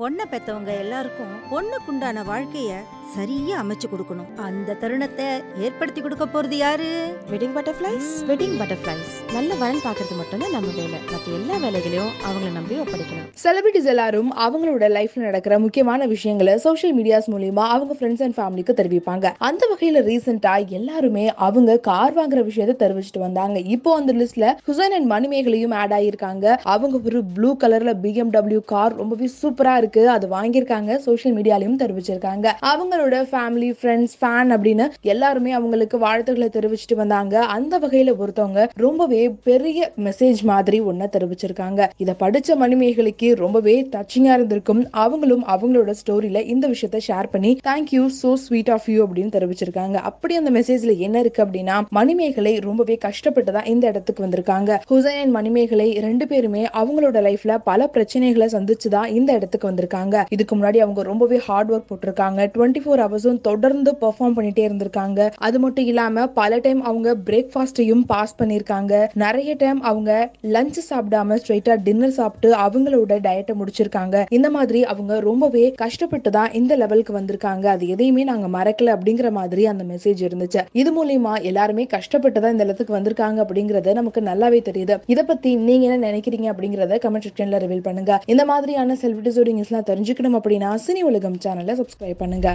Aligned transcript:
பொண்ணை 0.00 0.24
பெத்தவங்க 0.30 0.70
எல்லாருக்கும் 0.80 1.36
பொண்ணுக்குண்டான 1.50 2.22
வாழ்க்கைய 2.30 2.70
சரியா 3.14 3.54
அமைச்சு 3.62 3.86
கொடுக்கணும். 3.90 4.26
அந்த 4.46 4.74
தருணத்தை 4.80 5.26
ஏற்படுத்தி 5.66 6.00
கொடுக்க 6.00 6.24
போறது 6.32 6.56
யாரு? 6.62 6.88
வெட்டிங் 7.30 7.54
பட்டர்ஃப்ளைஸ் 7.58 8.08
வெட்டிங் 8.30 8.56
பட்டர்ஃப்ளைஸ் 8.62 9.12
நல்ல 9.34 9.50
வரன் 9.60 9.80
பார்க்கறது 9.84 10.16
மட்டும்தான் 10.18 10.52
நம்ம 10.56 10.72
வேலை. 10.80 10.98
மற்ற 11.12 11.32
எல்லா 11.38 11.56
வேலைகளையும் 11.64 12.10
அவங்கள 12.26 12.50
நம்பி 12.56 12.80
ஒப்படைக்கலாம் 12.82 13.30
செலிபிரிட்டிஸ் 13.44 13.88
எல்லாரும் 13.92 14.30
அவங்களோட 14.46 14.90
லைஃப்ல 14.96 15.22
நடக்கிற 15.28 15.58
முக்கியமான 15.64 16.08
விஷயங்களை 16.14 16.56
சோஷியல் 16.66 16.94
மீடியாஸ் 16.98 17.30
மூலியமா 17.34 17.64
அவங்க 17.76 17.96
ஃப்ரெண்ட்ஸ் 18.00 18.24
அண்ட் 18.26 18.36
ஃபேமிலிக்கு 18.38 18.76
தெரிவிப்பாங்க. 18.82 19.32
அந்த 19.50 19.62
வகையில 19.72 20.04
ரீசெண்டா 20.10 20.54
எல்லாருமே 20.80 21.26
அவங்க 21.48 21.78
கார் 21.88 22.16
வாங்குற 22.20 22.42
விஷயத்த 22.50 22.76
தெரிவிச்சிட்டு 22.84 23.24
வந்தாங்க. 23.26 23.56
இப்போ 23.76 23.96
அந்த 24.00 24.14
லிஸ்ட்ல 24.20 24.52
ஹுசைன் 24.68 24.96
அண்ட் 24.98 25.10
மணிமேகலையும் 25.14 25.76
ஆட் 25.84 25.96
ஆயிருக்காங்க. 26.00 26.46
அவங்க 26.74 27.02
ஒரு 27.04 27.24
ப்ளூ 27.38 27.56
கலர்ல 27.64 27.96
பிஎம்டபிள்யூ 28.04 28.62
கார் 28.74 29.00
ரொம்பவே 29.02 29.30
சூப்பரா 29.40 29.84
இருக்கு. 29.86 30.08
அது 30.08 30.28
வாங்கியிருக்காங்க. 30.28 30.96
சோஷியல் 30.96 31.36
மீடியாலையும் 31.36 31.78
தெரிவிச்சிருக்காங்க. 31.78 32.50
அவங்களோட 32.66 33.14
ஃபேமிலி 33.32 33.74
ஃப்ரெண்ட்ஸ் 33.80 34.14
ஃபேன் 34.20 34.50
அப்படின்னு 34.50 34.88
எல்லாருமே 35.02 35.52
அவங்களுக்கு 35.52 35.98
வாழ்த்துக்களை 35.98 36.50
தெரிவிச்சிட்டு 36.52 36.94
வந்தாங்க. 36.94 37.44
அந்த 37.44 37.78
வகையில 37.78 38.14
ஒருத்தவங்க 38.20 38.68
ரொம்பவே 38.74 39.28
பெரிய 39.28 39.92
மெசேஜ் 40.04 40.42
மாதிரி 40.42 40.80
ஒன்ன 40.82 41.08
தெரிவிச்சிருக்காங்க. 41.18 41.88
இதை 41.96 42.14
படிச்ச 42.20 42.56
மணிமேகலைக்கு 42.60 43.34
ரொம்பவே 43.34 43.88
டச்சிங்கா 43.96 44.32
இருந்திருக்கும். 44.32 44.88
அவங்களும் 44.90 45.44
அவங்களோட 45.46 45.94
ஸ்டோரியில 46.04 46.46
இந்த 46.46 46.68
விஷயத்த 46.68 47.00
ஷேர் 47.08 47.24
பண்ணி 47.30 47.58
thank you 47.66 48.08
so 48.22 48.34
sweet 48.34 48.70
of 48.70 48.88
you 48.88 49.06
அப்படின்னு 49.06 49.34
தெரிவிச்சிருக்காங்க. 49.38 49.94
அப்படி 49.94 50.36
அந்த 50.36 50.50
மெசேஜ்ல 50.50 50.98
என்ன 50.98 51.18
இருக்கு 51.18 51.44
அப்படின்னா 51.44 51.84
மணிமேகலை 51.88 52.58
ரொம்பவே 52.58 52.98
கஷ்டப்பட்டுதான் 53.04 53.66
இந்த 53.66 53.86
இடத்துக்கு 53.86 54.24
வந்திருக்காங்க. 54.26 54.78
ஹுசைன் 54.90 55.28
மணிமேகலை 55.28 55.92
ரெண்டு 55.92 56.26
பேருமே 56.26 56.64
அவங்களோட 56.64 57.14
லைஃப்ல 57.26 57.58
பல 57.64 57.90
பிரச்சனைகளை 57.92 58.46
சந்திச்சுதான் 58.46 59.06
இந்த 59.06 59.32
இடத்துக்கு 59.32 59.70
வந்திருக்காங்க. 59.76 60.24
இதுக்கு 60.36 60.56
முன்னாடி 60.56 60.78
அவங்க 60.86 61.02
ரொம்பவே 61.02 61.38
ஹார்ட் 61.46 61.72
ஒர்க் 61.72 61.88
போட்டிருக்காங்க. 61.90 62.40
டுவெண்ட்டி 62.54 62.80
ஃபோர் 62.84 63.02
ஹவர்ஸும் 63.04 63.40
தொடர்ந்து 63.40 63.90
பெர்ஃபார்ம் 64.00 64.36
பண்ணிட்டே 64.36 64.62
இருந்திருக்காங்க. 64.68 65.30
அது 65.46 65.56
மட்டும் 65.60 65.84
இல்லாம 65.84 66.26
பல 66.40 66.58
டைம் 66.58 66.80
அவங்க 66.90 67.08
பிரேக்ஃபாஸ்டையும் 67.28 68.04
பாஸ் 68.12 68.36
பண்ணியிருக்காங்க. 68.42 68.92
நிறைய 69.24 69.54
டைம் 69.62 69.80
அவங்க 69.90 70.10
லஞ்ச் 70.54 70.78
சாப்பிடாம 70.90 71.38
ஸ்ட்ரைட்டா 71.42 71.74
டின்னர் 71.86 72.14
சாப்பிட்டு 72.18 72.48
அவங்களோட 72.64 73.14
டயட்டை 73.26 73.54
முடிச்சிருக்காங்க. 73.60 74.24
இந்த 74.38 74.50
மாதிரி 74.56 74.84
அவங்க 74.92 75.20
ரொம்பவே 75.20 75.64
கஷ்டப்பட்டு 75.82 76.30
தான் 76.30 76.52
இந்த 76.52 76.76
லெவலுக்கு 76.82 77.12
வந்திருக்காங்க. 77.18 77.64
அது 77.74 77.88
எதையுமே 77.94 78.24
நாங்க 78.30 78.48
மறக்கல 78.58 78.94
அப்படிங்கிற 78.96 79.30
மாதிரி 79.30 79.66
அந்த 79.72 79.84
மெசேஜ் 79.92 80.22
இருந்துச்சு. 80.28 80.62
இது 80.72 80.90
மூலியமா 80.98 81.42
எல்லாருமே 81.50 81.86
கஷ்டப்பட்டு 81.96 82.40
தான் 82.40 82.54
இந்த 82.56 82.64
இடத்துக்கு 82.64 82.96
வந்திருக்காங்க 82.98 83.38
அப்படிங்கறது 83.44 83.92
நமக்கு 84.00 84.20
நல்லாவே 84.30 84.60
தெரியுது. 84.70 84.96
இதை 85.06 85.24
பத்தி 85.24 85.56
நீங்க 85.68 85.86
என்ன 85.88 86.10
நினைக்கிறீங்க 86.10 86.48
அப்படிங்கறத 86.52 87.00
கமெண்ட் 87.04 87.26
செக்ஷன்ல 87.28 87.60
ரிவீல் 87.64 87.84
பண்ணுங்க. 87.88 88.20
இந்த 88.32 88.44
மாதிரியான 88.52 88.96
செலிபிரிட்டிஸோட 89.02 89.48
நியூஸ்லாம் 89.66 89.90
தெரிஞ்சுக்கணும் 89.90 90.36
அப்படின்னா 90.38 90.68
சினி 90.86 91.00
உலகம் 91.10 91.38
சேனலை 91.44 91.74
சப்ஸ்கிரைப் 91.80 92.22
பண்ணுங்க. 92.22 92.48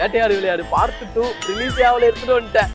வேட்டையாடு 0.00 0.36
விளையாடு 0.36 0.62
பார்ட் 0.74 1.02
டூ 1.14 1.24
ரிலீஸ் 1.48 1.80
ஆகல 1.86 2.06
எடுத்துட்டு 2.08 2.36
வந்துட்டேன். 2.38 2.68